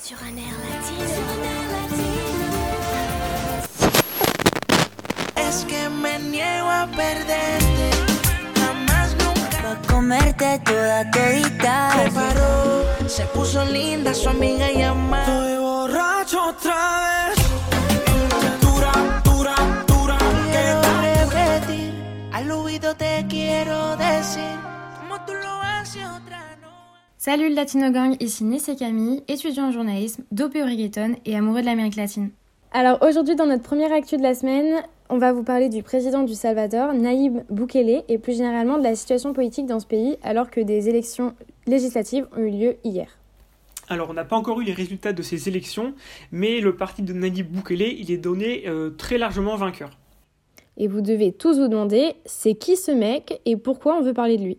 Sur 0.00 0.16
un 0.22 0.38
air 0.38 0.54
latino. 0.54 1.04
Es 5.34 5.64
que 5.64 5.88
me 5.88 6.20
niego 6.20 6.70
a 6.70 6.86
perderte. 6.86 7.90
Jamás 8.60 9.16
nunca. 9.16 9.58
Pa' 9.60 9.92
comerte 9.92 10.60
toda 10.60 11.10
todita. 11.10 11.90
Se 11.92 12.10
paró, 12.12 13.08
se 13.08 13.24
puso 13.26 13.64
linda 13.64 14.14
su 14.14 14.28
amiga 14.28 14.70
y 14.70 14.82
amada. 14.82 15.24
Estoy 15.24 15.56
borracho 15.58 16.44
otra 16.44 17.30
vez. 17.30 17.38
Dura, 18.60 18.92
dura, 19.24 19.54
dura. 19.88 20.18
Quiero 20.52 20.80
repetir. 21.00 22.30
Al 22.32 22.50
oído 22.52 22.94
te 22.94 23.26
quiero 23.28 23.96
decir. 23.96 24.56
Como 25.00 25.20
tú 25.26 25.34
lo 25.34 25.60
haces 25.60 26.06
otra 26.06 26.38
no. 26.38 26.47
Salut 27.20 27.48
le 27.48 27.56
Latino 27.56 27.90
Gang, 27.90 28.14
ici 28.20 28.44
Nessé 28.44 28.76
Camille, 28.76 29.24
étudiant 29.26 29.70
en 29.70 29.72
journalisme, 29.72 30.22
dopé 30.30 30.62
au 30.62 30.66
reggaeton 30.66 31.16
et 31.26 31.34
amoureux 31.34 31.62
de 31.62 31.66
l'Amérique 31.66 31.96
latine. 31.96 32.30
Alors 32.70 33.02
aujourd'hui 33.02 33.34
dans 33.34 33.46
notre 33.46 33.64
première 33.64 33.92
actu 33.92 34.16
de 34.16 34.22
la 34.22 34.34
semaine, 34.34 34.84
on 35.08 35.18
va 35.18 35.32
vous 35.32 35.42
parler 35.42 35.68
du 35.68 35.82
président 35.82 36.22
du 36.22 36.34
Salvador, 36.34 36.94
Nayib 36.94 37.40
Bukele, 37.50 38.04
et 38.06 38.18
plus 38.18 38.36
généralement 38.36 38.78
de 38.78 38.84
la 38.84 38.94
situation 38.94 39.32
politique 39.32 39.66
dans 39.66 39.80
ce 39.80 39.86
pays 39.86 40.16
alors 40.22 40.48
que 40.48 40.60
des 40.60 40.88
élections 40.88 41.34
législatives 41.66 42.28
ont 42.36 42.40
eu 42.40 42.50
lieu 42.50 42.76
hier. 42.84 43.08
Alors, 43.88 44.10
on 44.10 44.14
n'a 44.14 44.24
pas 44.24 44.36
encore 44.36 44.60
eu 44.60 44.64
les 44.64 44.72
résultats 44.72 45.12
de 45.12 45.22
ces 45.22 45.48
élections, 45.48 45.94
mais 46.30 46.60
le 46.60 46.76
parti 46.76 47.02
de 47.02 47.12
Nayib 47.12 47.50
Bukele, 47.50 47.98
il 47.98 48.12
est 48.12 48.18
donné 48.18 48.68
euh, 48.68 48.90
très 48.90 49.18
largement 49.18 49.56
vainqueur. 49.56 49.90
Et 50.76 50.86
vous 50.86 51.00
devez 51.00 51.32
tous 51.32 51.58
vous 51.58 51.66
demander, 51.66 52.12
c'est 52.26 52.54
qui 52.54 52.76
ce 52.76 52.92
mec 52.92 53.40
et 53.44 53.56
pourquoi 53.56 53.98
on 53.98 54.02
veut 54.02 54.14
parler 54.14 54.36
de 54.36 54.44
lui? 54.44 54.58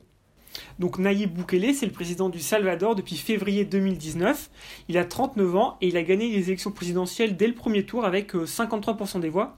Donc 0.80 0.98
Nayib 0.98 1.34
Bukele, 1.34 1.74
c'est 1.74 1.86
le 1.86 1.92
président 1.92 2.30
du 2.30 2.40
Salvador 2.40 2.96
depuis 2.96 3.16
février 3.18 3.66
2019. 3.66 4.50
Il 4.88 4.98
a 4.98 5.06
39 5.06 5.56
ans 5.56 5.78
et 5.82 5.88
il 5.88 5.98
a 5.98 6.04
gagné 6.04 6.30
les 6.30 6.48
élections 6.48 6.72
présidentielles 6.72 7.36
dès 7.36 7.48
le 7.48 7.54
premier 7.54 7.86
tour 7.86 8.06
avec 8.06 8.36
euh, 8.36 8.46
53% 8.46 9.20
des 9.20 9.30
voix. 9.30 9.58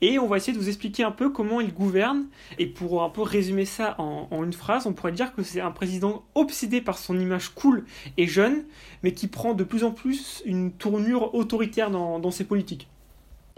Et 0.00 0.18
on 0.18 0.26
va 0.26 0.36
essayer 0.36 0.52
de 0.52 0.58
vous 0.58 0.68
expliquer 0.68 1.02
un 1.02 1.10
peu 1.10 1.30
comment 1.30 1.60
il 1.60 1.72
gouverne. 1.72 2.26
Et 2.58 2.66
pour 2.66 3.02
un 3.02 3.10
peu 3.10 3.22
résumer 3.22 3.64
ça 3.64 3.94
en, 3.98 4.44
une 4.44 4.52
phrase, 4.52 4.86
on 4.86 4.92
pourrait 4.92 5.12
dire 5.12 5.34
que 5.34 5.42
c'est 5.42 5.60
un 5.60 5.70
président 5.70 6.24
obsédé 6.34 6.80
par 6.80 6.98
son 6.98 7.18
image 7.18 7.50
cool 7.50 7.84
et 8.16 8.26
jeune, 8.26 8.64
mais 9.02 9.12
qui 9.12 9.26
prend 9.26 9.54
de 9.54 9.64
plus 9.64 9.84
en 9.84 9.90
plus 9.90 10.42
une 10.44 10.72
tournure 10.72 11.34
autoritaire 11.34 11.90
dans 11.90 12.30
ses 12.30 12.44
politiques. 12.44 12.88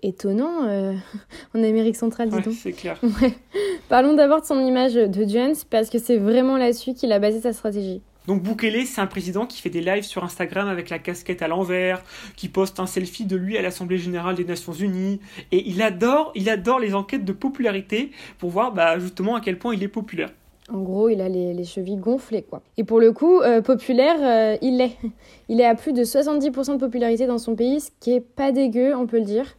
Étonnant 0.02 0.66
euh, 0.66 0.94
en 1.54 1.62
Amérique 1.62 1.96
centrale, 1.96 2.28
dis 2.30 2.36
Ouais, 2.36 2.42
donc. 2.42 2.54
c'est 2.54 2.72
clair. 2.72 2.98
Ouais. 3.02 3.34
Parlons 3.88 4.14
d'abord 4.14 4.40
de 4.40 4.46
son 4.46 4.60
image 4.60 4.94
de 4.94 5.28
Jones, 5.28 5.54
parce 5.68 5.90
que 5.90 5.98
c'est 5.98 6.16
vraiment 6.16 6.56
là-dessus 6.56 6.94
qu'il 6.94 7.12
a 7.12 7.18
basé 7.18 7.40
sa 7.40 7.52
stratégie. 7.52 8.00
Donc 8.26 8.42
Bukele, 8.42 8.86
c'est 8.86 9.00
un 9.00 9.06
président 9.06 9.46
qui 9.46 9.60
fait 9.60 9.70
des 9.70 9.80
lives 9.80 10.04
sur 10.04 10.22
Instagram 10.22 10.68
avec 10.68 10.90
la 10.90 10.98
casquette 10.98 11.42
à 11.42 11.48
l'envers, 11.48 12.02
qui 12.36 12.48
poste 12.48 12.78
un 12.78 12.86
selfie 12.86 13.24
de 13.24 13.36
lui 13.36 13.58
à 13.58 13.62
l'Assemblée 13.62 13.98
générale 13.98 14.36
des 14.36 14.44
Nations 14.44 14.72
Unies, 14.72 15.20
et 15.52 15.68
il 15.68 15.82
adore, 15.82 16.30
il 16.34 16.48
adore 16.48 16.78
les 16.78 16.94
enquêtes 16.94 17.24
de 17.24 17.32
popularité 17.32 18.10
pour 18.38 18.50
voir 18.50 18.72
bah, 18.72 18.98
justement 18.98 19.34
à 19.36 19.40
quel 19.40 19.58
point 19.58 19.74
il 19.74 19.82
est 19.82 19.88
populaire. 19.88 20.30
En 20.72 20.82
gros, 20.82 21.08
il 21.08 21.20
a 21.20 21.28
les, 21.28 21.52
les 21.52 21.64
chevilles 21.64 21.96
gonflées, 21.96 22.42
quoi. 22.42 22.62
Et 22.76 22.84
pour 22.84 23.00
le 23.00 23.12
coup, 23.12 23.40
euh, 23.40 23.60
populaire, 23.60 24.16
euh, 24.20 24.56
il 24.62 24.76
l'est. 24.76 24.96
Il 25.48 25.60
est 25.60 25.66
à 25.66 25.74
plus 25.74 25.92
de 25.92 26.04
70% 26.04 26.74
de 26.74 26.78
popularité 26.78 27.26
dans 27.26 27.38
son 27.38 27.56
pays, 27.56 27.80
ce 27.80 27.90
qui 27.98 28.12
est 28.12 28.20
pas 28.20 28.52
dégueu, 28.52 28.94
on 28.94 29.06
peut 29.06 29.18
le 29.18 29.24
dire. 29.24 29.56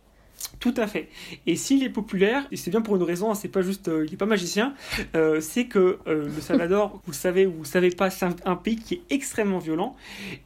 Tout 0.60 0.74
à 0.78 0.86
fait. 0.86 1.10
Et 1.48 1.56
s'il 1.56 1.84
est 1.84 1.90
populaire, 1.90 2.46
et 2.52 2.56
c'est 2.56 2.70
bien 2.70 2.82
pour 2.82 2.96
une 2.96 3.04
raison, 3.04 3.32
hein, 3.32 3.36
c'est 3.36 3.48
pas 3.48 3.62
juste, 3.62 3.88
euh, 3.88 4.06
il 4.06 4.14
est 4.14 4.18
pas 4.18 4.26
magicien, 4.26 4.74
euh, 5.16 5.42
c'est 5.42 5.66
que 5.66 5.98
euh, 6.08 6.26
le 6.26 6.42
Salvador, 6.42 7.02
vous 7.06 7.12
le 7.12 7.16
savez 7.16 7.48
ou 7.48 7.52
vous 7.52 7.64
le 7.64 7.68
savez 7.68 7.90
pas, 7.90 8.10
c'est 8.10 8.28
un, 8.46 8.56
pays 8.56 8.76
qui 8.76 8.96
est 8.96 9.02
extrêmement 9.10 9.58
violent. 9.58 9.96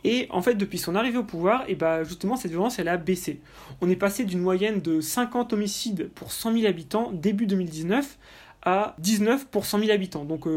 Et 0.03 0.27
en 0.29 0.41
fait, 0.41 0.55
depuis 0.55 0.77
son 0.77 0.95
arrivée 0.95 1.17
au 1.17 1.23
pouvoir, 1.23 1.65
et 1.67 1.75
bah 1.75 2.03
justement 2.03 2.37
cette 2.37 2.51
violence, 2.51 2.79
elle 2.79 2.87
a 2.87 2.97
baissé. 2.97 3.41
On 3.81 3.89
est 3.89 3.95
passé 3.95 4.23
d'une 4.23 4.39
moyenne 4.39 4.79
de 4.79 5.01
50 5.01 5.51
homicides 5.51 6.09
pour 6.15 6.31
100 6.31 6.53
000 6.53 6.65
habitants 6.65 7.11
début 7.11 7.45
2019 7.45 8.17
à 8.63 8.95
19 8.99 9.47
pour 9.47 9.65
100 9.65 9.79
000 9.79 9.91
habitants. 9.91 10.23
Donc, 10.23 10.47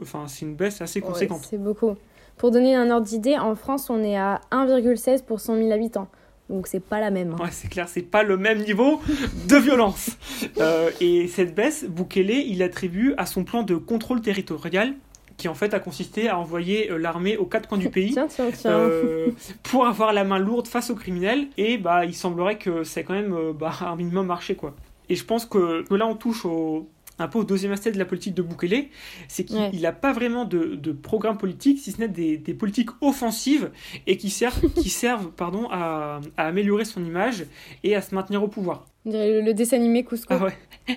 enfin, 0.00 0.24
c'est 0.26 0.46
une 0.46 0.54
baisse 0.54 0.80
assez 0.80 1.00
conséquente. 1.00 1.46
C'est 1.50 1.58
beaucoup. 1.58 1.96
Pour 2.36 2.52
donner 2.52 2.76
un 2.76 2.90
ordre 2.90 3.06
d'idée, 3.06 3.36
en 3.36 3.56
France, 3.56 3.90
on 3.90 4.02
est 4.02 4.16
à 4.16 4.40
1,16 4.52 5.24
pour 5.24 5.40
100 5.40 5.56
000 5.56 5.72
habitants. 5.72 6.08
Donc 6.48 6.66
c'est 6.66 6.80
pas 6.80 6.98
la 7.00 7.10
même. 7.10 7.32
hein. 7.34 7.42
Ouais, 7.44 7.50
c'est 7.50 7.68
clair, 7.68 7.88
c'est 7.88 8.02
pas 8.02 8.22
le 8.22 8.36
même 8.36 8.58
niveau 8.64 9.00
de 9.48 9.56
violence. 9.56 10.10
Euh, 10.60 10.90
et 11.00 11.26
cette 11.28 11.54
baisse, 11.54 11.84
Bukele, 11.88 12.30
il 12.30 12.58
l'attribue 12.58 13.12
à 13.18 13.26
son 13.26 13.44
plan 13.44 13.62
de 13.64 13.74
contrôle 13.76 14.20
territorial, 14.20 14.94
qui 15.36 15.46
en 15.48 15.54
fait 15.54 15.74
a 15.74 15.78
consisté 15.80 16.28
à 16.28 16.38
envoyer 16.38 16.90
euh, 16.90 16.96
l'armée 16.96 17.36
aux 17.36 17.44
quatre 17.44 17.68
coins 17.68 17.78
du 17.78 17.90
pays. 17.90 18.12
Tiens, 18.12 18.26
tiens, 18.28 18.50
tiens. 18.52 18.70
euh, 18.78 19.28
pour 19.64 19.86
avoir 19.86 20.12
la 20.12 20.24
main 20.24 20.38
lourde 20.38 20.66
face 20.68 20.90
aux 20.90 20.94
criminels 20.94 21.48
et 21.56 21.76
bah 21.78 22.04
il 22.04 22.14
semblerait 22.14 22.56
que 22.58 22.82
c'est 22.84 23.04
quand 23.04 23.14
même 23.14 23.36
bah, 23.58 23.72
un 23.82 23.96
minimum 23.96 24.26
marché 24.26 24.54
quoi. 24.56 24.74
Et 25.08 25.16
je 25.16 25.24
pense 25.24 25.44
que, 25.44 25.82
que 25.88 25.94
là 25.94 26.06
on 26.06 26.14
touche 26.14 26.44
au, 26.44 26.88
un 27.18 27.28
peu 27.28 27.38
au 27.38 27.44
deuxième 27.44 27.72
aspect 27.72 27.90
de 27.92 27.98
la 27.98 28.04
politique 28.04 28.34
de 28.34 28.42
Bukele, 28.42 28.86
c'est 29.28 29.44
qu'il 29.44 29.56
Ouais. 29.58 29.70
n'a 29.72 29.92
pas 29.92 30.12
vraiment 30.12 30.44
de, 30.44 30.74
de 30.76 30.92
programme 30.92 31.36
politique, 31.38 31.78
si 31.78 31.92
ce 31.92 32.00
n'est 32.00 32.08
des, 32.08 32.36
des 32.38 32.54
politiques 32.54 32.90
offensives 33.00 33.70
et 34.06 34.16
qui 34.16 34.30
servent, 34.30 34.68
qui 34.74 34.88
servent 34.90 35.30
pardon, 35.32 35.68
à, 35.70 36.20
à 36.36 36.46
améliorer 36.46 36.84
son 36.84 37.04
image 37.04 37.44
et 37.84 37.94
à 37.96 38.02
se 38.02 38.14
maintenir 38.14 38.42
au 38.42 38.48
pouvoir. 38.48 38.86
On 39.04 39.10
dirait 39.10 39.30
le, 39.30 39.40
le 39.40 39.54
dessin 39.54 39.76
animé 39.76 40.04
Cusco. 40.04 40.34
Ah 40.34 40.44
ouais. 40.44 40.56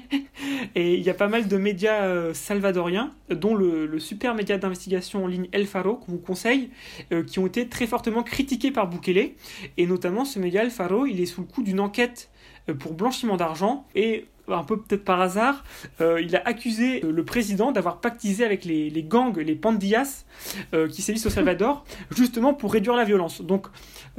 Et 0.75 0.95
il 0.95 1.01
y 1.03 1.09
a 1.09 1.13
pas 1.13 1.27
mal 1.27 1.47
de 1.47 1.57
médias 1.57 2.03
euh, 2.05 2.33
salvadoriens, 2.33 3.13
dont 3.29 3.55
le, 3.55 3.85
le 3.85 3.99
super 3.99 4.35
média 4.35 4.57
d'investigation 4.57 5.23
en 5.23 5.27
ligne 5.27 5.47
El 5.51 5.65
Faro, 5.67 5.95
qu'on 5.95 6.13
vous 6.13 6.17
conseille, 6.17 6.69
euh, 7.11 7.23
qui 7.23 7.39
ont 7.39 7.47
été 7.47 7.67
très 7.67 7.87
fortement 7.87 8.23
critiqués 8.23 8.71
par 8.71 8.87
Bukele. 8.89 9.31
Et 9.77 9.85
notamment, 9.87 10.25
ce 10.25 10.39
média 10.39 10.63
El 10.63 10.71
Faro, 10.71 11.05
il 11.05 11.19
est 11.19 11.25
sous 11.25 11.41
le 11.41 11.47
coup 11.47 11.61
d'une 11.63 11.79
enquête 11.79 12.29
euh, 12.69 12.73
pour 12.73 12.93
blanchiment 12.93 13.37
d'argent. 13.37 13.85
Et 13.95 14.25
un 14.47 14.63
peu 14.63 14.77
peut-être 14.77 15.03
par 15.05 15.21
hasard, 15.21 15.63
euh, 16.01 16.21
il 16.21 16.35
a 16.35 16.41
accusé 16.45 17.03
euh, 17.03 17.11
le 17.11 17.23
président 17.23 17.71
d'avoir 17.71 17.97
pactisé 18.01 18.43
avec 18.43 18.65
les, 18.65 18.89
les 18.89 19.03
gangs, 19.03 19.37
les 19.37 19.55
pandillas, 19.55 20.25
euh, 20.73 20.87
qui 20.87 21.01
sévissent 21.01 21.25
au 21.25 21.29
Salvador, 21.29 21.85
justement 22.15 22.53
pour 22.53 22.73
réduire 22.73 22.95
la 22.95 23.03
violence. 23.03 23.41
Donc, 23.41 23.67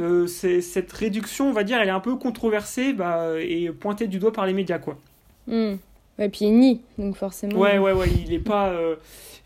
euh, 0.01 0.27
cette 0.27 0.93
réduction, 0.93 1.49
on 1.49 1.53
va 1.53 1.65
dire, 1.65 1.79
elle 1.81 1.89
est 1.89 1.93
un 1.93 2.01
peu 2.01 2.17
controversée 2.17 2.93
bah, 2.93 3.35
et 3.41 3.71
pointée 3.71 4.07
du 4.07 4.19
doigt 4.19 4.33
par 4.33 4.47
les 4.47 4.53
médias, 4.55 4.79
quoi. 4.79 4.97
Hmm. 5.47 5.75
Ouais, 6.19 6.29
puis 6.29 6.45
il 6.45 6.59
nie, 6.59 6.81
donc 6.99 7.17
forcément. 7.17 7.59
Ouais, 7.59 7.79
ouais, 7.79 7.93
ouais, 7.93 8.09
il 8.27 8.33
est 8.35 8.39
pas. 8.39 8.69
euh, 8.69 8.97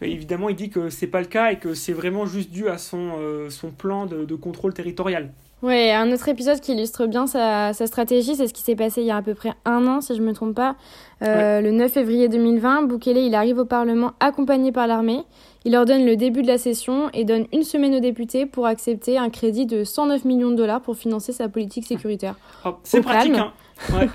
évidemment, 0.01 0.49
il 0.49 0.57
dit 0.57 0.69
que 0.69 0.91
c'est 0.91 1.07
pas 1.07 1.21
le 1.21 1.27
cas 1.27 1.53
et 1.53 1.59
que 1.59 1.75
c'est 1.75 1.93
vraiment 1.93 2.27
juste 2.27 2.51
dû 2.51 2.69
à 2.69 2.77
son, 2.77 3.13
euh, 3.19 3.51
son 3.51 3.71
plan 3.71 4.07
de, 4.07 4.25
de 4.25 4.35
contrôle 4.35 4.75
territorial. 4.75 5.31
Ouais, 5.63 5.91
un 5.93 6.13
autre 6.13 6.29
épisode 6.29 6.61
qui 6.61 6.73
illustre 6.73 7.07
bien 7.07 7.27
sa, 7.27 7.73
sa 7.73 7.87
stratégie, 7.87 8.37
c'est 8.37 8.47
ce 8.47 8.53
qui 8.53 8.63
s'est 8.63 8.77
passé 8.77 9.01
il 9.01 9.07
y 9.07 9.11
a 9.11 9.17
à 9.17 9.23
peu 9.23 9.35
près 9.35 9.55
un 9.65 9.87
an, 9.87 10.01
si 10.03 10.15
je 10.15 10.21
me 10.21 10.33
trompe 10.35 10.55
pas. 10.55 10.77
Euh, 11.23 11.63
Le 11.63 11.71
9 11.71 11.91
février 11.91 12.29
2020, 12.29 12.83
Bukele, 12.83 13.17
il 13.17 13.35
arrive 13.35 13.59
au 13.59 13.65
Parlement 13.65 14.13
accompagné 14.21 14.71
par 14.71 14.87
l'armée. 14.87 15.23
Il 15.65 15.73
leur 15.73 15.87
donne 15.87 16.05
le 16.05 16.15
début 16.15 16.43
de 16.43 16.47
la 16.47 16.59
session 16.59 17.09
et 17.15 17.25
donne 17.25 17.47
une 17.55 17.63
semaine 17.63 17.95
aux 17.95 18.01
députés 18.01 18.45
pour 18.45 18.67
accepter 18.67 19.17
un 19.17 19.31
crédit 19.31 19.65
de 19.67 19.83
109 19.83 20.25
millions 20.27 20.51
de 20.51 20.57
dollars 20.57 20.83
pour 20.83 20.95
financer 20.97 21.33
sa 21.33 21.49
politique 21.49 21.87
sécuritaire. 21.87 22.37
Hop, 22.65 22.79
c'est 22.85 23.01
pratique, 23.01 23.33
calme. 23.33 23.51
hein. 23.91 23.97
Ouais. 23.99 24.09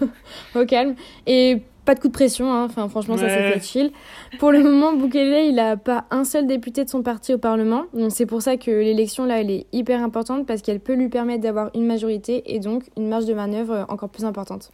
Au 0.61 0.65
calme. 0.65 0.95
Et 1.25 1.63
pas 1.91 1.95
de 1.95 1.99
coup 1.99 2.07
de 2.07 2.13
pression, 2.13 2.53
hein. 2.53 2.63
enfin 2.69 2.87
franchement 2.87 3.17
ça 3.17 3.23
Ouais. 3.25 3.51
c'est 3.53 3.59
fait 3.59 3.65
chill. 3.65 3.91
Pour 4.39 4.51
le 4.53 4.63
moment, 4.63 4.93
Bukele, 4.93 5.45
il 5.49 5.59
a 5.59 5.75
pas 5.75 6.05
un 6.09 6.23
seul 6.23 6.47
député 6.47 6.85
de 6.85 6.89
son 6.89 7.03
parti 7.03 7.33
au 7.33 7.37
Parlement. 7.37 7.83
Donc 7.93 8.11
c'est 8.13 8.25
pour 8.25 8.41
ça 8.41 8.55
que 8.55 8.71
l'élection 8.71 9.25
là, 9.25 9.41
elle 9.41 9.51
est 9.51 9.65
hyper 9.73 10.01
importante 10.01 10.47
parce 10.47 10.61
qu'elle 10.61 10.79
peut 10.79 10.93
lui 10.93 11.09
permettre 11.09 11.41
d'avoir 11.41 11.69
une 11.75 11.85
majorité 11.85 12.43
et 12.55 12.59
donc 12.59 12.83
une 12.95 13.09
marge 13.09 13.25
de 13.25 13.33
manœuvre 13.33 13.73
euh, 13.73 13.83
encore 13.89 14.07
plus 14.09 14.23
importante. 14.23 14.71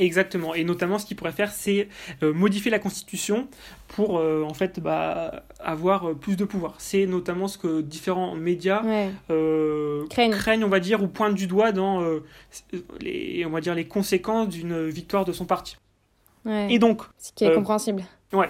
Exactement. 0.00 0.54
Et 0.54 0.62
notamment, 0.62 0.98
ce 1.00 1.06
qu'il 1.06 1.16
pourrait 1.16 1.32
faire, 1.32 1.50
c'est 1.50 1.88
euh, 2.22 2.32
modifier 2.32 2.70
la 2.70 2.78
Constitution 2.78 3.48
pour, 3.88 4.18
euh, 4.18 4.44
en 4.48 4.54
fait, 4.54 4.78
bah, 4.78 5.42
avoir 5.58 6.10
euh, 6.10 6.14
plus 6.14 6.36
de 6.36 6.44
pouvoir. 6.44 6.74
C'est 6.78 7.04
notamment 7.06 7.48
ce 7.48 7.58
que 7.58 7.80
différents 7.80 8.36
médias 8.36 8.84
Ouais. 8.84 9.08
euh, 9.30 10.04
Craignent. 10.08 10.62
on 10.64 10.68
va 10.68 10.78
dire, 10.78 11.02
ou 11.02 11.08
pointent 11.08 11.34
du 11.34 11.48
doigt 11.48 11.72
dans 11.72 12.00
les, 13.00 13.44
on 13.44 13.50
va 13.50 13.60
dire, 13.60 13.74
les 13.74 13.86
conséquences 13.88 14.48
d'une 14.50 14.86
victoire 14.86 15.24
de 15.24 15.32
son 15.32 15.46
parti. 15.46 15.76
Ouais. 16.44 16.66
Et 16.70 16.78
donc, 16.78 17.02
Ce 17.18 17.32
qui 17.32 17.44
est 17.44 17.50
euh, 17.50 17.54
compréhensible. 17.54 18.04
Ouais. 18.32 18.48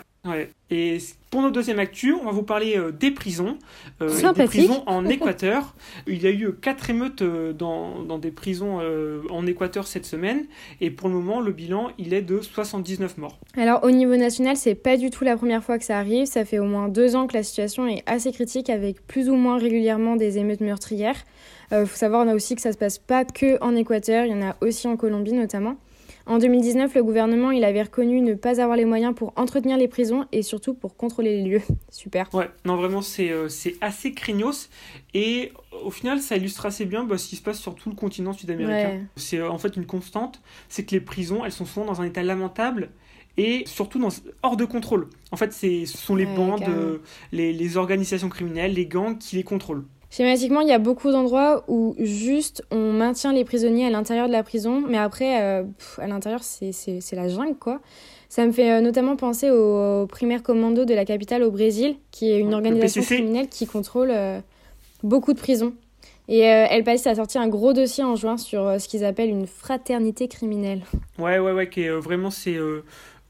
Et 0.70 0.98
pour 1.30 1.40
notre 1.40 1.54
deuxième 1.54 1.78
actu, 1.78 2.12
on 2.12 2.24
va 2.24 2.32
vous 2.32 2.42
parler 2.42 2.76
euh, 2.76 2.90
des 2.90 3.10
prisons. 3.10 3.56
euh, 4.02 4.32
des 4.32 4.44
prisons 4.44 4.82
en 4.86 5.06
Équateur. 5.08 5.74
Il 6.06 6.20
y 6.22 6.26
a 6.26 6.30
eu 6.30 6.52
quatre 6.52 6.90
émeutes 6.90 7.22
euh, 7.22 7.54
dans, 7.54 8.02
dans 8.02 8.18
des 8.18 8.30
prisons 8.30 8.78
euh, 8.82 9.22
en 9.30 9.46
Équateur 9.46 9.86
cette 9.86 10.04
semaine. 10.04 10.44
Et 10.82 10.90
pour 10.90 11.08
le 11.08 11.14
moment, 11.14 11.40
le 11.40 11.52
bilan, 11.52 11.88
il 11.96 12.12
est 12.12 12.20
de 12.20 12.42
79 12.42 13.16
morts. 13.16 13.38
Alors 13.56 13.84
au 13.84 13.90
niveau 13.90 14.16
national, 14.16 14.56
c'est 14.56 14.74
pas 14.74 14.98
du 14.98 15.08
tout 15.08 15.24
la 15.24 15.36
première 15.36 15.64
fois 15.64 15.78
que 15.78 15.84
ça 15.84 15.96
arrive. 15.98 16.26
Ça 16.26 16.44
fait 16.44 16.58
au 16.58 16.64
moins 16.66 16.88
deux 16.88 17.16
ans 17.16 17.26
que 17.26 17.34
la 17.34 17.42
situation 17.42 17.86
est 17.86 18.02
assez 18.04 18.30
critique 18.32 18.68
avec 18.68 19.06
plus 19.06 19.30
ou 19.30 19.34
moins 19.34 19.56
régulièrement 19.56 20.16
des 20.16 20.36
émeutes 20.36 20.60
meurtrières. 20.60 21.24
Euh, 21.72 21.86
faut 21.86 21.96
savoir 21.96 22.26
on 22.26 22.30
a 22.30 22.34
aussi 22.34 22.54
que 22.54 22.60
ça 22.62 22.72
se 22.72 22.78
passe 22.78 22.98
pas 22.98 23.24
que 23.24 23.62
en 23.62 23.74
Équateur, 23.76 24.26
il 24.26 24.32
y 24.32 24.34
en 24.34 24.42
a 24.46 24.56
aussi 24.60 24.88
en 24.88 24.96
Colombie 24.98 25.32
notamment. 25.32 25.76
En 26.28 26.36
2019, 26.36 26.94
le 26.94 27.02
gouvernement 27.02 27.50
il 27.50 27.64
avait 27.64 27.82
reconnu 27.82 28.20
ne 28.20 28.34
pas 28.34 28.60
avoir 28.60 28.76
les 28.76 28.84
moyens 28.84 29.14
pour 29.14 29.32
entretenir 29.36 29.78
les 29.78 29.88
prisons 29.88 30.26
et 30.30 30.42
surtout 30.42 30.74
pour 30.74 30.94
contrôler 30.94 31.42
les 31.42 31.48
lieux. 31.50 31.62
Super. 31.90 32.28
Ouais, 32.34 32.50
non 32.66 32.76
vraiment 32.76 33.00
c'est 33.00 33.30
euh, 33.30 33.48
c'est 33.48 33.76
assez 33.80 34.12
craignos 34.12 34.68
et 35.14 35.52
au 35.82 35.90
final 35.90 36.20
ça 36.20 36.36
illustre 36.36 36.66
assez 36.66 36.84
bien 36.84 37.04
bah, 37.04 37.16
ce 37.16 37.28
qui 37.28 37.36
se 37.36 37.42
passe 37.42 37.58
sur 37.58 37.74
tout 37.74 37.88
le 37.88 37.96
continent 37.96 38.34
sud-américain. 38.34 38.90
Ouais. 38.90 39.00
C'est 39.16 39.38
euh, 39.38 39.50
en 39.50 39.56
fait 39.56 39.74
une 39.76 39.86
constante, 39.86 40.42
c'est 40.68 40.84
que 40.84 40.90
les 40.90 41.00
prisons 41.00 41.46
elles 41.46 41.52
sont 41.52 41.64
souvent 41.64 41.86
dans 41.86 42.02
un 42.02 42.04
état 42.04 42.22
lamentable 42.22 42.90
et 43.38 43.62
surtout 43.66 43.98
dans, 43.98 44.08
hors 44.42 44.56
de 44.58 44.66
contrôle. 44.66 45.08
En 45.30 45.36
fait, 45.36 45.52
ce 45.54 45.84
sont 45.86 46.16
les 46.16 46.26
Ouais, 46.26 46.34
bandes, 46.34 46.64
euh, 46.68 46.98
les, 47.32 47.52
les 47.52 47.76
organisations 47.76 48.28
criminelles, 48.28 48.74
les 48.74 48.86
gangs 48.86 49.16
qui 49.16 49.36
les 49.36 49.44
contrôlent. 49.44 49.84
Schématiquement, 50.10 50.60
il 50.62 50.68
y 50.68 50.72
a 50.72 50.78
beaucoup 50.78 51.10
d'endroits 51.10 51.64
où 51.68 51.94
juste 51.98 52.64
on 52.70 52.92
maintient 52.92 53.32
les 53.32 53.44
prisonniers 53.44 53.86
à 53.86 53.90
l'intérieur 53.90 54.26
de 54.26 54.32
la 54.32 54.42
prison, 54.42 54.82
mais 54.88 54.96
après, 54.96 55.42
euh, 55.42 55.64
pff, 55.64 55.98
à 55.98 56.06
l'intérieur, 56.06 56.42
c'est- 56.42 56.72
la 57.12 57.28
jungle, 57.28 57.56
quoi. 57.58 57.80
Ça 58.30 58.46
me 58.46 58.52
fait 58.52 58.70
euh, 58.72 58.80
notamment 58.80 59.16
penser 59.16 59.50
au, 59.50 60.02
au 60.02 60.06
Primaire 60.06 60.42
Commando 60.42 60.84
de 60.86 60.94
la 60.94 61.04
capitale 61.04 61.42
au 61.42 61.50
Brésil, 61.50 61.96
qui 62.10 62.30
est 62.30 62.38
une 62.40 62.54
organisation 62.54 63.02
criminelle 63.16 63.48
qui 63.48 63.66
contrôle 63.66 64.10
euh, 64.10 64.40
beaucoup 65.02 65.32
de 65.34 65.38
prisons. 65.38 65.74
Et 66.28 66.46
euh, 66.46 66.66
El 66.70 66.84
País 66.84 67.00
a 67.06 67.14
sorti 67.14 67.38
un 67.38 67.48
gros 67.48 67.72
dossier 67.72 68.04
en 68.04 68.16
juin 68.16 68.36
sur 68.36 68.78
ce 68.80 68.86
qu'ils 68.88 69.04
appellent 69.04 69.30
une 69.30 69.46
fraternité 69.46 70.28
criminelle. 70.28 70.82
Ouais, 71.18 71.38
ouais, 71.38 71.52
ouais, 71.52 71.68
qui 71.68 71.82
est, 71.82 71.90
vraiment, 71.90 72.30
c'est. 72.30 72.56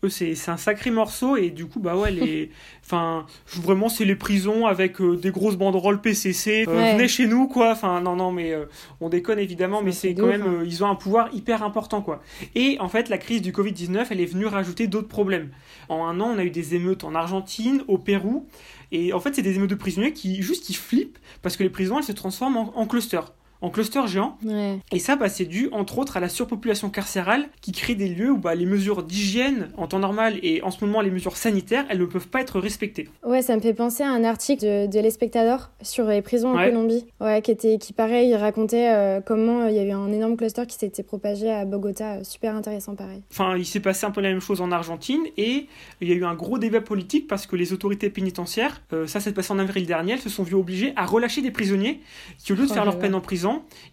Eux, 0.05 0.09
c'est 0.09 0.35
un 0.49 0.57
sacré 0.57 0.91
morceau 0.93 1.37
et 1.37 1.51
du 1.51 1.67
coup 1.67 1.81
bah 1.81 1.97
ouais 1.97 2.13
les 2.13 2.51
enfin 2.85 3.27
vraiment 3.47 3.89
c'est 3.89 4.05
les 4.05 4.15
prisons 4.15 4.65
avec 4.67 5.01
euh, 5.01 5.17
des 5.17 5.31
grosses 5.33 5.57
banderoles 5.57 6.01
PCC 6.01 6.65
euh, 6.69 6.73
Ouais. 6.73 6.93
venez 6.95 7.09
chez 7.09 7.27
nous 7.27 7.49
quoi. 7.49 7.73
Enfin 7.73 8.01
non 8.01 8.15
non 8.15 8.31
mais 8.31 8.53
euh, 8.53 8.67
on 9.01 9.09
déconne 9.09 9.41
évidemment 9.41 9.83
mais 9.83 9.91
c'est 9.93 10.15
quand 10.15 10.27
même 10.27 10.43
hein. 10.43 10.63
ils 10.65 10.85
ont 10.85 10.89
un 10.89 10.95
pouvoir 10.95 11.31
hyper 11.35 11.65
important 11.65 12.01
quoi. 12.01 12.23
Et 12.55 12.77
en 12.81 12.89
fait 12.89 13.09
la 13.09 13.19
crise 13.19 13.43
du 13.43 13.51
Covid-19 13.53 14.07
elle 14.11 14.21
est 14.21 14.27
venue 14.27 14.47
rajouter 14.47 14.87
d'autres 14.87 15.09
problèmes. 15.09 15.51
En 15.89 16.07
un 16.07 16.21
an 16.21 16.33
on 16.35 16.39
a 16.39 16.45
eu 16.45 16.51
des 16.51 16.77
émeutes 16.77 17.03
en 17.03 17.15
Argentine 17.17 17.83
au 17.89 17.99
Pérou. 17.99 18.47
Et 18.93 19.13
en 19.13 19.19
fait 19.21 19.35
c'est 19.35 19.43
des 19.43 19.57
émeutes 19.57 19.71
de 19.71 19.75
prisonniers 19.75 20.13
qui 20.13 20.43
juste 20.43 20.65
qui 20.65 20.75
flippent 20.75 21.19
parce 21.43 21.57
que 21.57 21.65
les 21.65 21.71
prisons 21.71 21.99
elles 21.99 22.05
se 22.05 22.13
transforment 22.13 22.57
en, 22.59 22.73
en 22.77 22.87
clusters 22.87 23.33
en 23.61 23.71
clusters 23.71 24.07
géants 24.07 24.39
Ouais. 24.45 24.79
et 24.93 24.99
ça, 24.99 25.17
bah, 25.17 25.29
c'est 25.29 25.45
dû 25.45 25.69
entre 25.73 25.99
autres 25.99 26.17
à 26.17 26.21
la 26.21 26.29
surpopulation 26.29 26.91
carcérale 26.91 27.47
qui 27.61 27.73
crée 27.73 27.95
des 27.95 28.09
lieux 28.09 28.31
où 28.31 28.37
bah, 28.39 28.55
les 28.55 28.67
mesures 28.67 29.03
d'hygiène 29.03 29.71
en 29.77 29.87
temps 29.89 29.99
normal 29.99 30.39
et 30.43 30.63
en 30.63 30.71
ce 30.71 30.85
moment 30.85 31.01
les 31.01 31.11
mesures 31.11 31.37
sanitaires, 31.37 31.85
elles 31.89 31.99
ne 31.99 32.05
peuvent 32.07 32.29
pas 32.29 32.41
être 32.41 32.61
respectées. 32.61 33.09
Ouais, 33.25 33.43
ça 33.43 33.57
me 33.57 33.61
fait 33.61 33.75
penser 33.75 34.03
à 34.03 34.11
un 34.11 34.23
article 34.25 34.65
de, 34.65 34.87
de 34.87 35.01
l'Espectador 35.01 35.71
sur 35.83 36.07
les 36.07 36.23
prisons 36.23 36.51
en 36.55 36.57
Ouais. 36.59 36.69
Colombie. 36.71 37.05
Ouais, 37.21 37.43
qui 37.43 37.51
était, 37.51 37.79
qui 37.79 37.93
pareil, 37.93 38.35
racontait 38.37 38.91
euh, 38.91 39.21
comment 39.25 39.63
euh, 39.63 39.71
il 39.71 39.77
y 39.77 39.81
avait 39.81 39.93
un 39.93 40.11
énorme 40.13 40.37
cluster 40.37 40.67
qui 40.67 40.77
s'était 40.77 41.03
propagé 41.03 41.51
à 41.51 41.65
Bogota. 41.65 42.15
Euh, 42.15 42.25
Super 42.25 42.55
intéressant, 42.55 42.95
pareil. 42.95 43.23
Enfin, 43.33 43.57
il 43.57 43.65
s'est 43.67 43.81
passé 43.81 44.07
un 44.07 44.11
peu 44.11 44.21
la 44.21 44.29
même 44.31 44.41
chose 44.41 44.61
en 44.61 44.71
Argentine 44.73 45.23
et 45.37 45.67
il 46.01 46.09
y 46.09 46.13
a 46.13 46.15
eu 46.15 46.25
un 46.25 46.35
gros 46.35 46.59
débat 46.59 46.81
politique 46.81 47.27
parce 47.27 47.47
que 47.47 47.57
les 47.57 47.73
autorités 47.73 48.11
pénitentiaires, 48.11 48.83
euh, 48.93 49.07
ça 49.07 49.21
s'est 49.21 49.33
passé 49.33 49.53
en 49.53 49.59
avril 49.59 49.87
dernier, 49.87 50.13
elles 50.13 50.19
se 50.21 50.29
sont 50.29 50.43
vues 50.43 50.55
obligées 50.55 50.93
à 50.97 51.07
relâcher 51.07 51.43
des 51.43 51.51
prisonniers 51.51 52.01
qui, 52.39 52.53
au 52.53 52.57
lieu 52.57 52.65
de 52.67 52.71
Oh 52.71 52.75
faire 52.75 52.85
leur 52.85 52.99
peine 52.99 53.15
en 53.15 53.21
prison, 53.21 53.48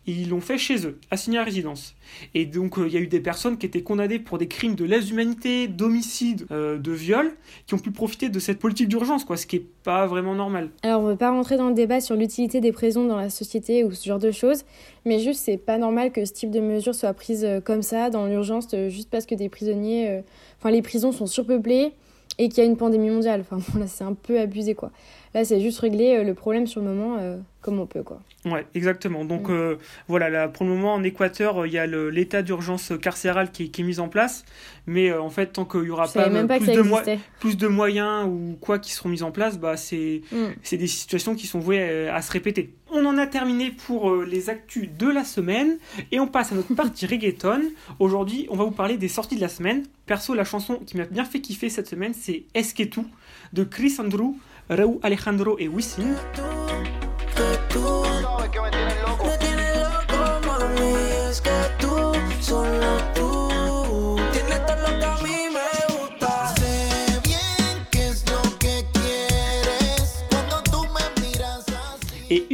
ils 0.06 0.30
l'ont 0.30 0.42
fait 0.42 0.58
chez 0.58 0.86
eux, 0.86 1.00
assigné 1.12 1.38
à 1.38 1.44
résidence. 1.44 1.96
Et 2.34 2.46
donc, 2.46 2.78
euh, 2.78 2.88
il 2.88 2.94
y 2.94 2.98
a 2.98 3.00
eu 3.00 3.08
des 3.08 3.20
personnes 3.20 3.58
qui 3.58 3.66
étaient 3.66 3.82
condamnées 3.82 4.20
pour 4.20 4.38
des 4.38 4.48
crimes 4.48 4.76
de 4.76 4.86
lèse-humanité, 4.86 5.68
d'homicide, 5.68 6.46
euh, 6.52 6.78
de 6.78 6.92
viol, 6.92 7.34
qui 7.68 7.74
ont 7.74 7.80
pu 7.80 7.92
profiter 7.92 8.30
de 8.30 8.40
cette 8.40 8.60
politique 8.60 8.88
d'urgence, 8.88 9.26
quoi, 9.26 9.38
ce 9.38 9.46
qui 9.46 9.58
est 9.58 9.66
pas 9.84 10.06
vraiment 10.08 10.36
normal. 10.36 10.70
Alors, 10.84 11.02
on 11.02 11.06
ne 11.06 11.12
veut 11.12 11.18
pas 11.18 11.32
rentrer 11.32 11.58
dans 11.58 11.70
le 11.70 11.76
débat 11.76 12.02
sur 12.02 12.16
l'utilité 12.16 12.62
des 12.62 12.72
prisons 12.72 13.06
dans 13.06 13.18
la 13.18 13.30
société 13.30 13.84
ou 13.84 13.92
ce 13.92 14.08
genre 14.08 14.20
de 14.20 14.32
choses, 14.32 14.64
mais 15.06 15.20
juste, 15.20 15.42
c'est 15.44 15.58
pas 15.58 15.78
normal 15.78 16.12
que 16.12 16.26
ce 16.26 16.34
type 16.34 16.52
de 16.52 16.60
mesures 16.60 16.96
soit 16.96 17.14
prise 17.14 17.46
euh, 17.46 17.60
comme 17.62 17.82
ça, 17.82 18.10
dans 18.10 18.28
l'urgence, 18.28 18.68
juste 18.90 19.10
parce 19.10 19.26
que 19.26 19.36
des 19.36 19.50
prisonniers. 19.50 20.22
Enfin, 20.60 20.72
les 20.72 20.82
prisons 20.82 21.12
sont 21.12 21.28
surpeuplées 21.28 21.92
et 22.38 22.50
qu'il 22.50 22.60
y 22.60 22.62
a 22.62 22.70
une 22.70 22.78
pandémie 22.78 23.10
mondiale. 23.10 23.42
Enfin, 23.50 23.60
là, 23.80 23.88
c'est 23.88 24.04
un 24.04 24.14
peu 24.14 24.40
abusé, 24.40 24.76
quoi. 24.76 24.92
Là, 25.36 25.44
c'est 25.44 25.60
juste 25.60 25.80
régler 25.80 26.16
euh, 26.16 26.24
le 26.24 26.34
problème 26.34 26.66
sur 26.66 26.80
le 26.82 26.88
moment 26.88 27.18
euh, 27.20 27.38
comme 27.62 27.78
on 27.80 27.86
peut, 27.86 28.04
quoi. 28.04 28.22
Ouais, 28.46 28.66
exactement. 28.74 29.26
Donc 29.26 29.50
Mm. 29.50 29.54
euh, 29.54 29.76
voilà, 30.08 30.30
là, 30.30 30.48
pour 30.48 30.66
le 30.66 30.72
moment 30.72 30.94
en 30.94 31.04
Équateur, 31.04 31.66
il 31.66 31.74
y 31.74 31.78
a 31.78 31.86
l'état 31.86 32.42
d'urgence 32.42 32.94
carcérale 33.02 33.52
qui 33.52 33.64
est, 33.64 33.68
qui 33.68 33.82
est 33.82 33.84
mis 33.84 34.00
en 34.00 34.08
place, 34.08 34.46
mais 34.88 35.10
euh, 35.10 35.22
en 35.22 35.30
fait, 35.30 35.48
tant 35.48 35.66
qu'il 35.66 35.84
y 35.84 35.90
aura 35.90 36.08
pas, 36.08 36.30
même 36.30 36.48
plus, 36.48 36.66
de 36.68 37.18
plus 37.40 37.68
moyens 37.68 38.28
ou 38.30 38.56
quoi 38.62 38.80
qui 38.80 38.94
seront 38.94 39.10
mis 39.10 39.24
en 39.24 39.32
place, 39.32 39.60
bah, 39.60 39.76
c'est 39.76 40.22
Mm. 40.32 40.78
des 40.78 40.88
situations 40.88 41.36
qui 41.36 41.48
sont 41.48 41.60
vouées 41.60 42.08
à, 42.08 42.22
se 42.22 42.32
répéter. 42.32 42.74
On 42.92 43.04
en 43.06 43.18
a 43.18 43.28
terminé 43.28 43.72
pour 43.72 44.16
les 44.24 44.50
actus 44.50 44.88
de 44.98 45.10
la 45.10 45.26
semaine 45.26 45.80
et 46.14 46.20
on 46.22 46.28
passe 46.28 46.54
à 46.54 46.56
notre 46.56 46.74
partie 46.76 47.06
reggaeton. 47.12 47.62
Aujourd'hui, 48.00 48.48
on 48.50 48.56
va 48.56 48.64
vous 48.64 48.72
parler 48.72 48.96
des 48.96 49.10
sorties 49.10 49.36
de 49.36 49.42
la 49.42 49.50
semaine. 49.50 49.84
Perso, 50.06 50.34
la 50.34 50.46
chanson 50.46 50.76
qui 50.86 50.96
m'a 50.96 51.04
bien 51.06 51.26
fait 51.26 51.42
kiffer 51.42 51.68
cette 51.70 51.88
semaine, 51.88 52.14
c'est 52.14 52.44
Es 52.54 52.74
que 52.74 52.84
tú 52.84 53.06
de 53.52 53.64
Chris 53.66 53.96
Andrew, 54.00 54.36
Raúl 54.70 55.00
Alejandro 55.04 55.58
et 55.60 55.68
Wisin. 55.68 56.16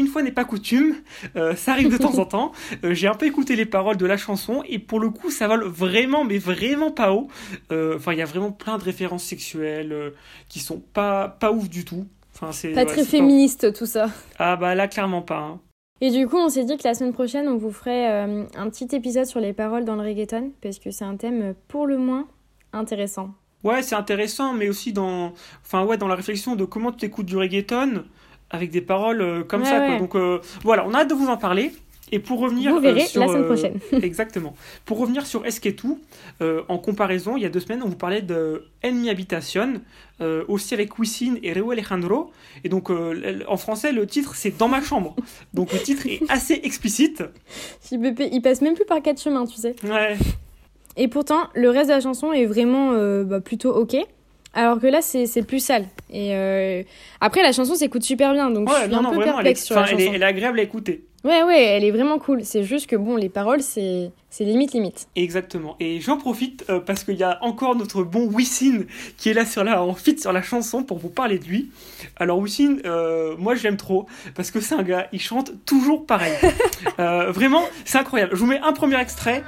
Une 0.01 0.07
fois 0.07 0.21
n'est 0.21 0.31
pas 0.33 0.43
coutume, 0.45 0.95
euh, 1.37 1.55
ça 1.55 1.71
arrive 1.71 1.89
de 1.89 1.97
temps 1.97 2.17
en 2.19 2.25
temps. 2.35 2.51
euh, 2.83 2.93
J'ai 2.93 3.07
un 3.07 3.13
peu 3.15 3.25
écouté 3.25 3.55
les 3.55 3.65
paroles 3.65 3.97
de 3.97 4.05
la 4.05 4.17
chanson 4.17 4.63
et 4.67 4.77
pour 4.79 4.99
le 4.99 5.09
coup, 5.09 5.31
ça 5.31 5.47
vole 5.47 5.63
vraiment, 5.63 6.25
mais 6.25 6.37
vraiment 6.37 6.91
pas 6.91 7.13
haut. 7.13 7.27
Euh, 7.71 7.95
Enfin, 7.95 8.11
il 8.13 8.19
y 8.19 8.21
a 8.21 8.25
vraiment 8.25 8.51
plein 8.51 8.77
de 8.77 8.83
références 8.83 9.23
sexuelles 9.23 10.13
qui 10.49 10.59
sont 10.59 10.79
pas 10.93 11.29
pas 11.29 11.51
ouf 11.51 11.69
du 11.69 11.85
tout. 11.85 12.05
Enfin, 12.35 12.51
c'est 12.51 12.71
Pas 12.73 12.81
ouais, 12.81 12.85
très 12.85 13.03
c'est 13.03 13.09
féministe, 13.11 13.73
tout 13.73 13.85
ça. 13.85 14.09
Ah 14.39 14.55
bah 14.57 14.75
là, 14.75 14.87
clairement 14.87 15.21
pas. 15.21 15.39
hein. 15.39 15.59
Et 16.03 16.09
du 16.09 16.27
coup, 16.27 16.37
on 16.37 16.49
s'est 16.49 16.65
dit 16.65 16.77
que 16.77 16.83
la 16.83 16.95
semaine 16.95 17.13
prochaine, 17.13 17.47
on 17.47 17.57
vous 17.57 17.71
ferait 17.71 18.09
euh, 18.11 18.43
un 18.55 18.69
petit 18.69 18.87
épisode 18.95 19.25
sur 19.25 19.39
les 19.39 19.53
paroles 19.53 19.85
dans 19.85 19.95
le 19.95 20.01
reggaeton, 20.01 20.51
parce 20.61 20.79
que 20.79 20.89
c'est 20.89 21.05
un 21.05 21.15
thème 21.15 21.53
pour 21.67 21.85
le 21.85 21.97
moins 21.97 22.27
intéressant. 22.73 23.29
Ouais, 23.63 23.83
c'est 23.83 23.93
intéressant, 23.93 24.53
mais 24.53 24.67
aussi 24.69 24.91
dans, 24.93 25.33
enfin 25.63 25.83
ouais, 25.85 25.97
dans 25.97 26.07
la 26.07 26.15
réflexion 26.15 26.55
de 26.55 26.65
comment 26.65 26.91
tu 26.91 27.05
écoutes 27.05 27.27
du 27.27 27.37
reggaeton 27.37 28.05
avec 28.51 28.69
des 28.71 28.81
paroles 28.81 29.21
euh, 29.21 29.43
comme 29.43 29.61
Ouais, 29.61 29.67
ça. 29.67 29.85
Quoi. 29.85 29.97
Donc 29.97 30.15
euh, 30.15 30.39
voilà, 30.63 30.85
on 30.87 30.93
a 30.93 30.99
hâte 30.99 31.09
de 31.09 31.15
vous 31.15 31.27
en 31.27 31.37
parler. 31.37 31.71
Et 32.13 32.19
pour 32.19 32.39
revenir 32.39 32.73
Vous 32.73 32.81
verrez 32.81 33.03
euh, 33.03 33.05
sur, 33.05 33.21
la 33.21 33.27
semaine 33.29 33.45
prochaine. 33.45 33.79
exactement. 34.03 34.53
Pour 34.83 34.99
revenir 34.99 35.25
sur 35.25 35.45
Esquetou, 35.45 35.97
en 36.41 36.77
comparaison, 36.77 37.37
il 37.37 37.43
y 37.43 37.45
a 37.45 37.49
deux 37.49 37.61
semaines, 37.61 37.81
on 37.83 37.87
vous 37.87 37.95
parlait 37.95 38.21
de 38.21 38.65
En 38.83 38.91
mi 38.91 39.09
habitación, 39.09 39.79
euh, 40.21 40.43
aussi 40.47 40.75
avec 40.75 40.99
Wisin 40.99 41.35
et 41.41 41.51
Reu 41.53 41.71
Alejandro. 41.71 42.31
Et 42.63 42.69
donc, 42.69 42.91
euh, 42.91 43.39
en 43.47 43.57
français, 43.57 43.91
le 43.91 44.05
titre, 44.05 44.35
c'est 44.35 44.55
Dans 44.55 44.67
ma 44.67 44.81
chambre. 44.81 45.15
Donc, 45.55 45.73
le 45.73 45.79
titre 45.79 46.05
est 46.05 46.19
assez 46.29 46.59
explicite. 46.63 47.23
JBP, 47.91 48.29
il 48.31 48.41
passe 48.41 48.61
même 48.61 48.75
plus 48.75 48.85
par 48.85 49.01
quatre 49.01 49.19
chemins, 49.19 49.47
tu 49.47 49.55
sais. 49.55 49.75
Ouais. 49.83 50.17
Et 50.95 51.07
pourtant, 51.07 51.47
le 51.55 51.69
reste 51.71 51.89
de 51.89 51.95
la 51.95 52.01
chanson 52.01 52.33
est 52.33 52.45
vraiment 52.45 52.91
euh, 52.91 53.23
bah, 53.23 53.41
plutôt 53.41 53.73
ok. 53.73 53.95
Alors 54.53 54.79
que 54.79 54.87
là, 54.87 55.01
c'est 55.01 55.25
c'est 55.25 55.43
plus 55.43 55.59
sale. 55.59 55.85
Et 56.09 56.35
euh, 56.35 56.83
après, 57.21 57.41
la 57.41 57.51
chanson 57.51 57.75
s'écoute 57.75 58.03
super 58.03 58.33
bien, 58.33 58.49
donc 58.49 58.69
je 58.69 58.75
suis 58.75 58.89
non, 58.89 58.99
un 58.99 59.01
non, 59.01 59.09
peu 59.11 59.15
vraiment, 59.15 59.21
elle 59.21 59.29
est, 59.29 59.33
perplexe 59.33 59.65
sur 59.65 59.75
la 59.75 59.83
enfin, 59.83 59.91
elle, 59.93 59.99
est, 59.99 60.03
chanson. 60.05 60.15
elle 60.15 60.23
est 60.23 60.25
agréable 60.25 60.59
à 60.59 60.63
écouter. 60.63 61.05
Ouais, 61.23 61.43
ouais, 61.43 61.63
elle 61.63 61.83
est 61.83 61.91
vraiment 61.91 62.17
cool. 62.17 62.43
C'est 62.43 62.63
juste 62.63 62.87
que 62.87 62.95
bon, 62.95 63.15
les 63.15 63.29
paroles, 63.29 63.61
c'est 63.61 64.11
c'est 64.31 64.43
limite, 64.43 64.73
limite. 64.73 65.07
Exactement. 65.15 65.75
Et 65.79 65.99
j'en 65.99 66.17
profite 66.17 66.65
euh, 66.69 66.79
parce 66.79 67.03
qu'il 67.03 67.15
y 67.17 67.23
a 67.23 67.37
encore 67.41 67.75
notre 67.75 68.01
bon 68.01 68.25
Wisin 68.25 68.85
qui 69.17 69.29
est 69.29 69.33
là 69.33 69.45
sur 69.45 69.63
la, 69.63 69.83
en 69.83 69.93
fit 69.93 70.17
sur 70.17 70.33
la 70.33 70.41
chanson 70.41 70.83
pour 70.83 70.97
vous 70.97 71.09
parler 71.09 71.37
de 71.37 71.45
lui. 71.45 71.69
Alors 72.17 72.39
Wisin, 72.39 72.77
euh, 72.85 73.35
moi 73.37 73.53
je 73.55 73.63
l'aime 73.63 73.77
trop 73.77 74.07
parce 74.35 74.49
que 74.49 74.59
c'est 74.61 74.73
un 74.73 74.83
gars, 74.83 75.09
il 75.11 75.21
chante 75.21 75.51
toujours 75.65 76.05
pareil. 76.05 76.33
Euh, 76.99 77.31
vraiment, 77.31 77.63
c'est 77.85 77.97
incroyable. 77.97 78.31
Je 78.33 78.39
vous 78.39 78.45
mets 78.45 78.59
un 78.59 78.73
premier 78.73 78.99
extrait. 78.99 79.43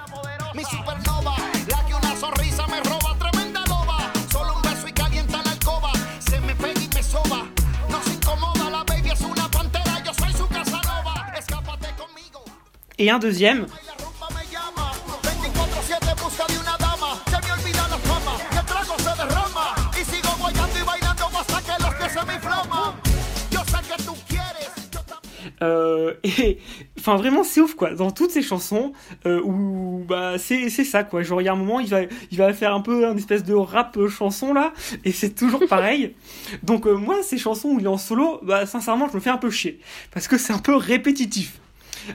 Quieres. 12.98 13.66
Yo 23.52 23.60
también. 23.60 24.06
Euh, 25.62 26.14
et 26.24 26.60
enfin 27.00 27.16
vraiment 27.16 27.44
c'est 27.44 27.62
ouf 27.62 27.76
quoi. 27.76 27.94
Dans 27.94 28.12
toutes 28.12 28.32
ces 28.32 28.42
chansons 28.42 28.94
euh, 29.26 29.42
où 29.44 30.04
bah 30.08 30.38
c'est 30.38 30.70
ça 30.70 31.04
quoi. 31.04 31.24
Genre 31.24 31.42
il 31.42 31.46
y 31.46 31.48
a 31.48 31.54
un 31.54 31.58
moment 31.58 31.80
il 31.80 31.90
va 31.90 32.02
il 32.32 32.38
va 32.38 32.54
faire 32.54 32.74
un 32.74 32.82
peu 32.82 33.08
un 33.08 33.16
espèce 33.16 33.44
de 33.44 33.54
rap 33.54 33.96
euh, 33.98 34.10
chanson 34.10 34.54
là. 34.54 34.74
Et 35.06 35.12
c'est 35.12 35.34
toujours 35.34 35.66
pareil. 35.68 36.16
Donc 36.64 36.86
moi 36.86 37.24
ces 37.24 37.38
chansons 37.38 37.70
où 37.70 37.80
il 37.80 37.86
est 37.86 37.90
en 37.90 37.98
solo 37.98 38.40
bah 38.44 38.66
sincèrement 38.66 39.08
je 39.10 39.16
me 39.16 39.22
fais 39.22 39.30
un 39.30 39.38
peu 39.38 39.50
chier. 39.50 39.80
Parce 40.12 40.28
que 40.28 40.38
c'est 40.38 40.54
un 40.54 40.60
peu 40.60 40.76
répétitif 40.76 41.60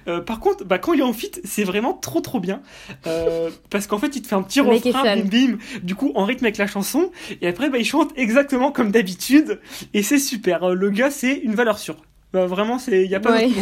Euh, 0.06 0.20
par 0.20 0.40
contre, 0.40 0.64
bah, 0.64 0.78
quand 0.78 0.92
il 0.92 1.00
est 1.00 1.04
en 1.04 1.12
fit, 1.12 1.30
c'est 1.44 1.64
vraiment 1.64 1.94
trop 1.94 2.20
trop 2.20 2.40
bien. 2.40 2.60
Euh, 3.06 3.50
parce 3.70 3.86
qu'en 3.86 3.98
fait, 3.98 4.16
il 4.16 4.22
te 4.22 4.28
fait 4.28 4.34
un 4.34 4.42
petit 4.42 4.60
refrain, 4.60 5.16
bim 5.16 5.24
bim, 5.24 5.58
du 5.82 5.94
coup, 5.94 6.12
en 6.14 6.24
rythme 6.24 6.44
avec 6.44 6.58
la 6.58 6.66
chanson. 6.66 7.10
Et 7.40 7.48
après, 7.48 7.70
bah, 7.70 7.78
il 7.78 7.84
chante 7.84 8.12
exactement 8.16 8.72
comme 8.72 8.90
d'habitude. 8.90 9.60
Et 9.94 10.02
c'est 10.02 10.18
super. 10.18 10.64
Euh, 10.64 10.74
Le 10.74 10.90
gars, 10.90 11.10
c'est 11.10 11.34
une 11.34 11.54
valeur 11.54 11.78
sûre. 11.78 11.96
Bah, 12.32 12.46
vraiment, 12.46 12.78
il 12.88 13.08
n'y 13.08 13.14
a 13.14 13.20
pas 13.20 13.32
Ouais. 13.32 13.50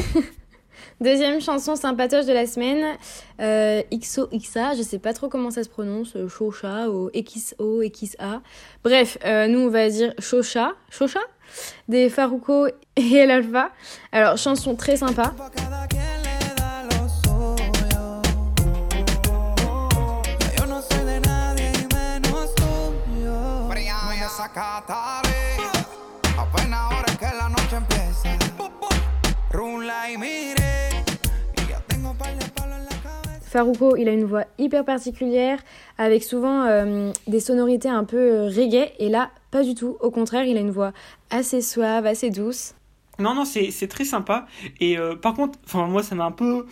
Deuxième 1.01 1.43
chanson 1.43 1.77
sympatoche 1.77 2.25
de 2.25 2.33
la 2.33 2.47
semaine, 2.47 2.97
euh, 3.39 3.83
XOXA, 3.93 4.75
je 4.77 4.83
sais 4.83 4.99
pas 4.99 5.13
trop 5.13 5.29
comment 5.29 5.51
ça 5.51 5.63
se 5.63 5.69
prononce, 5.69 6.17
Shosha 6.27 6.89
ou 6.89 7.11
XO, 7.15 7.83
XA. 7.83 8.41
Bref, 8.83 9.19
euh, 9.27 9.47
nous 9.47 9.59
on 9.59 9.69
va 9.69 9.91
dire 9.91 10.15
Shosha, 10.19 10.73
Shosha, 10.89 11.21
des 11.89 12.09
Faruko 12.09 12.69
et 12.97 13.15
El 13.15 13.31
Alpha. 13.31 13.73
Alors, 14.11 14.39
chanson 14.39 14.75
très 14.75 14.97
sympa. 14.97 15.35
Faruko, 33.43 33.97
il 33.97 34.09
a 34.09 34.13
une 34.13 34.25
voix 34.25 34.45
hyper 34.59 34.85
particulière, 34.85 35.59
avec 35.99 36.23
souvent 36.23 36.65
euh, 36.65 37.11
des 37.27 37.41
sonorités 37.41 37.89
un 37.89 38.05
peu 38.05 38.19
euh, 38.19 38.47
reggae, 38.49 38.93
et 38.99 39.09
là, 39.09 39.31
pas 39.51 39.63
du 39.63 39.75
tout. 39.75 39.97
Au 40.01 40.11
contraire, 40.11 40.45
il 40.45 40.57
a 40.57 40.61
une 40.61 40.71
voix 40.71 40.93
assez 41.31 41.61
suave, 41.61 42.07
assez 42.07 42.31
douce. 42.31 42.76
Non, 43.19 43.35
non, 43.35 43.45
c'est 43.45 43.71
c'est 43.71 43.89
très 43.89 44.05
sympa. 44.05 44.47
Et 44.81 44.99
euh, 44.99 45.15
par 45.17 45.35
contre, 45.35 45.59
enfin 45.65 45.87
moi, 45.87 46.03
ça 46.03 46.15
m'a 46.15 46.25
un 46.25 46.33
peu, 46.33 46.67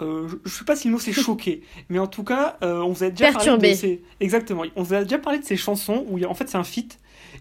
euh, 0.00 0.28
je, 0.28 0.36
je 0.44 0.54
sais 0.58 0.64
pas 0.64 0.76
si 0.76 0.88
le 0.88 0.92
mot 0.94 0.98
c'est 0.98 1.12
choqué, 1.26 1.62
mais 1.88 1.98
en 1.98 2.06
tout 2.06 2.24
cas, 2.24 2.56
euh, 2.62 2.80
on 2.80 2.90
vous 2.92 3.04
a 3.04 3.10
déjà 3.10 3.32
parlé 3.32 3.56
de 3.70 3.74
ces, 3.74 4.02
exactement, 4.20 4.64
on 4.76 4.82
vous 4.82 4.94
a 4.94 5.02
déjà 5.02 5.18
parlé 5.18 5.38
de 5.38 5.44
ces 5.44 5.56
chansons 5.56 6.06
où 6.08 6.16
il 6.18 6.22
y 6.22 6.24
a- 6.24 6.30
en 6.30 6.34
fait 6.34 6.48
c'est 6.48 6.58
un 6.58 6.64
feat. 6.64 6.98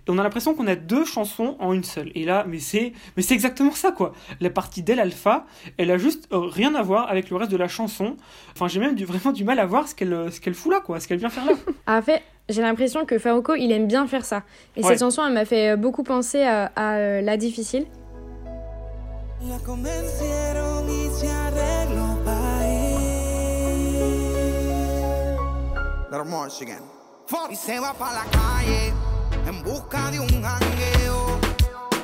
Et 0.08 0.12
on 0.12 0.18
a 0.18 0.24
l'impression 0.24 0.54
qu'on 0.54 0.68
a 0.68 0.76
deux 0.76 1.04
chansons 1.04 1.56
en 1.60 1.74
une 1.74 1.84
seule. 1.84 2.12
Et 2.16 2.24
là, 2.24 2.46
mais 2.48 2.60
c'est, 2.60 2.94
mais 3.18 3.24
c'est 3.24 3.34
exactement 3.34 3.72
ça 3.72 3.92
quoi. 3.92 4.14
La 4.40 4.50
partie 4.50 4.84
d'El 4.84 5.00
Alpha, 5.00 5.46
elle 5.78 5.90
a 5.92 5.98
juste 5.98 6.28
euh, 6.32 6.38
rien 6.40 6.76
à 6.76 6.82
voir 6.84 7.10
avec 7.10 7.30
le 7.30 7.36
reste 7.38 7.52
de 7.52 7.58
la 7.58 7.68
chanson. 7.68 8.16
Enfin, 8.56 8.68
j'ai 8.68 8.80
même 8.80 8.96
du, 8.96 9.06
vraiment 9.06 9.32
du 9.32 9.44
mal 9.44 9.58
à 9.60 9.66
voir 9.66 9.88
ce 9.88 9.96
qu'elle, 9.96 10.32
ce 10.32 10.40
qu'elle 10.42 10.54
fout 10.54 10.72
là 10.72 10.80
quoi, 10.80 11.00
ce 11.00 11.08
qu'elle 11.08 11.18
vient 11.20 11.30
faire 11.30 11.46
là. 11.46 11.54
En 11.88 12.02
fait, 12.02 12.22
j'ai 12.50 12.62
l'impression 12.62 13.06
que 13.06 13.18
Faruko, 13.18 13.56
il 13.56 13.72
aime 13.72 13.88
bien 13.88 14.06
faire 14.08 14.26
ça. 14.26 14.44
Et 14.76 14.82
Ouais. 14.84 14.90
cette 14.90 15.00
chanson, 15.00 15.24
elle 15.26 15.34
m'a 15.34 15.46
fait 15.46 15.76
beaucoup 15.76 16.04
penser 16.04 16.42
à, 16.44 16.66
à, 16.76 17.22
La 17.22 17.38
Difficile. 17.38 17.86
La 19.42 19.58
convencieron 19.60 20.90
y 20.90 21.08
se 21.18 21.30
arregló 21.30 22.18
pa' 22.26 22.68
ir. 22.68 23.00
Little 26.12 26.26
more 26.26 26.50
again. 26.62 26.84
Y 27.50 27.56
se 27.56 27.80
va 27.80 27.94
pa' 27.94 28.12
la 28.12 28.26
calle 28.32 28.92
en 29.48 29.64
busca 29.64 30.12
de 30.12 30.20
un 30.20 30.28
jangueo. 30.28 31.40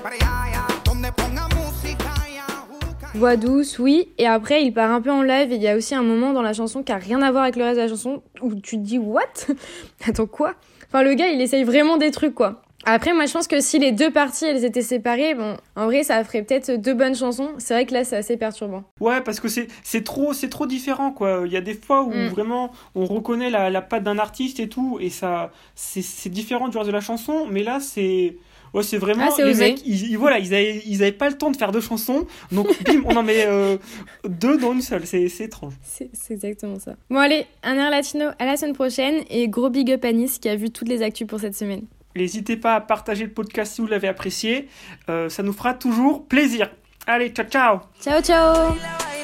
Para 0.01 0.15
allá, 0.15 0.43
allá, 0.43 0.67
donde 0.85 1.11
ponga 1.11 1.49
música 1.49 2.13
y 2.29 2.37
ajuca. 2.37 3.11
Voix 3.15 3.35
douce, 3.35 3.79
oui. 3.79 4.13
Et 4.17 4.27
après, 4.27 4.63
il 4.63 4.73
part 4.73 4.91
un 4.91 5.01
peu 5.01 5.11
en 5.11 5.21
live. 5.21 5.51
Et 5.51 5.55
il 5.55 5.61
y 5.61 5.67
a 5.67 5.75
aussi 5.75 5.93
un 5.93 6.03
moment 6.03 6.31
dans 6.31 6.41
la 6.41 6.53
chanson 6.53 6.83
qui 6.83 6.93
a 6.93 6.97
rien 6.97 7.21
à 7.21 7.31
voir 7.31 7.43
avec 7.43 7.57
le 7.57 7.65
reste 7.65 7.75
de 7.75 7.81
la 7.81 7.89
chanson 7.89 8.23
où 8.41 8.55
tu 8.55 8.77
te 8.77 8.81
dis 8.81 8.97
What? 8.97 9.51
Attends, 10.07 10.25
quoi? 10.25 10.53
Enfin, 10.87 11.03
le 11.03 11.13
gars, 11.15 11.27
il 11.27 11.41
essaye 11.41 11.65
vraiment 11.65 11.97
des 11.97 12.11
trucs, 12.11 12.33
quoi. 12.33 12.61
Après, 12.85 13.13
moi, 13.13 13.25
je 13.25 13.33
pense 13.33 13.47
que 13.47 13.59
si 13.61 13.79
les 13.79 13.91
deux 13.91 14.11
parties, 14.11 14.45
elles 14.45 14.63
étaient 14.63 14.81
séparées, 14.83 15.33
bon, 15.33 15.57
en 15.75 15.85
vrai, 15.85 16.03
ça 16.03 16.23
ferait 16.23 16.43
peut-être 16.43 16.71
deux 16.79 16.93
bonnes 16.93 17.15
chansons. 17.15 17.49
C'est 17.57 17.73
vrai 17.73 17.85
que 17.85 17.93
là, 17.93 18.03
c'est 18.03 18.15
assez 18.15 18.37
perturbant. 18.37 18.83
Ouais, 18.99 19.21
parce 19.21 19.39
que 19.39 19.47
c'est 19.47 20.03
trop 20.03 20.33
trop 20.33 20.67
différent 20.67 21.11
quoi. 21.11 21.43
Il 21.45 21.51
y 21.51 21.57
a 21.57 21.61
des 21.61 21.73
fois 21.73 22.03
où 22.03 22.11
Mm. 22.13 22.27
vraiment 22.27 22.71
on 22.93 23.05
reconnaît 23.05 23.49
la, 23.49 23.69
la 23.69 23.81
patte 23.81 24.03
d'un 24.03 24.19
artiste 24.19 24.59
et 24.59 24.69
tout 24.69 24.99
et 25.01 25.09
ça 25.09 25.51
c'est 25.75 26.29
différent 26.29 26.67
du 26.69 26.77
reste 26.77 26.87
de 26.87 26.93
la 26.93 27.01
chanson, 27.01 27.47
mais 27.49 27.63
là 27.63 27.79
c'est 27.79 28.37
ouais, 28.73 28.83
c'est 28.83 28.97
vraiment 28.97 29.29
Ah, 29.31 29.41
les 29.41 29.49
osé. 29.51 29.69
mecs 29.71 29.81
ils, 29.85 30.11
ils- 30.11 30.17
voilà, 30.17 30.37
ils 30.39 30.53
avaient 30.53 30.81
ils 30.85 31.01
avaient 31.01 31.11
pas 31.11 31.29
le 31.29 31.37
temps 31.37 31.49
de 31.51 31.57
faire 31.57 31.71
deux 31.71 31.81
chansons. 31.81 32.25
Donc 32.51 32.67
bim, 32.85 33.01
on 33.05 33.15
en 33.15 33.23
met 33.23 33.45
euh, 33.47 33.77
deux 34.27 34.57
dans 34.57 34.73
une 34.73 34.81
seule, 34.81 35.05
c'est 35.07 35.23
étrange. 35.23 35.73
C'est 35.83 36.09
c'est 36.13 36.33
exactement 36.35 36.79
ça. 36.79 36.95
Bon, 37.09 37.17
allez, 37.17 37.45
un 37.63 37.75
air 37.75 37.89
latino 37.89 38.25
à 38.39 38.45
la 38.45 38.55
semaine 38.57 38.73
prochaine. 38.75 39.23
Et 39.29 39.47
gros 39.47 39.69
big 39.69 39.91
up 39.91 40.05
à 40.05 40.11
Nice 40.11 40.37
qui 40.39 40.47
a 40.49 40.55
vu 40.55 40.69
toutes 40.69 40.89
les 40.89 41.01
actus 41.01 41.27
pour 41.27 41.39
cette 41.39 41.55
semaine. 41.55 41.81
N'hésitez 42.15 42.57
pas 42.57 42.75
à 42.75 42.81
partager 42.81 43.23
le 43.25 43.31
podcast 43.31 43.73
si 43.75 43.81
vous 43.81 43.87
l'avez 43.87 44.07
apprécié, 44.07 44.67
Euh, 45.09 45.29
ça 45.29 45.43
nous 45.43 45.53
fera 45.53 45.73
toujours 45.73 46.25
plaisir. 46.27 46.69
Allez, 47.07 47.29
ciao 47.29 47.45
ciao. 47.47 47.79
Ciao, 48.01 48.21
ciao 48.21 49.14